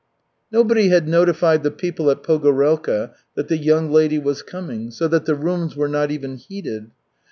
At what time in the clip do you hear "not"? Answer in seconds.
5.87-6.09